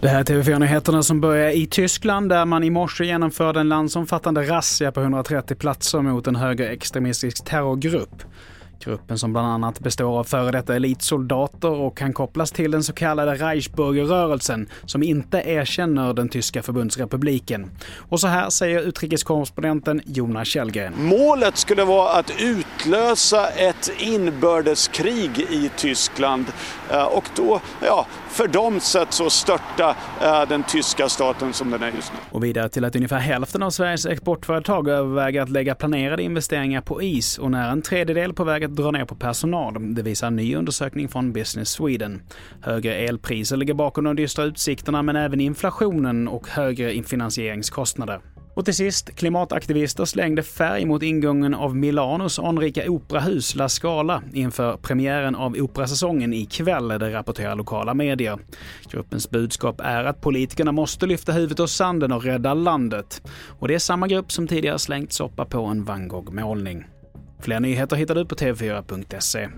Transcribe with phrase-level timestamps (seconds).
[0.00, 4.42] Det här är TV4-nyheterna som börjar i Tyskland där man i morse genomförde en landsomfattande
[4.42, 8.22] razzia på 130 platser mot en högerextremistisk terrorgrupp.
[8.84, 12.92] Gruppen som bland annat består av före detta elitsoldater och kan kopplas till den så
[12.92, 17.70] kallade Reichsbürgerrörelsen som inte erkänner den tyska förbundsrepubliken.
[18.08, 20.92] Och så här säger utrikeskorrespondenten Jonas Källgren.
[20.98, 26.46] Målet skulle vara att utlösa ett inbördeskrig i Tyskland
[26.90, 31.82] eh, och då, ja, för dem sätt så störta eh, den tyska staten som den
[31.82, 32.18] är just nu.
[32.30, 37.02] Och vidare till att ungefär hälften av Sveriges exportföretag överväger att lägga planerade investeringar på
[37.02, 39.94] is och när en tredjedel på väg att drar ner på personal.
[39.94, 42.22] Det visar en ny undersökning från Business Sweden.
[42.60, 48.20] Högre elpriser ligger bakom de dystra utsikterna men även inflationen och högre finansieringskostnader.
[48.58, 54.76] Och till sist, klimataktivister slängde färg mot ingången av Milanos anrika operahus La Scala inför
[54.76, 58.38] premiären av operasäsongen ikväll, det rapporterar lokala medier.
[58.90, 63.22] Gruppens budskap är att politikerna måste lyfta huvudet ur sanden och rädda landet.
[63.58, 66.84] Och det är samma grupp som tidigare slängt soppa på en van Gogh-målning.
[67.40, 69.48] Fler nyheter hittar du på tv4.se.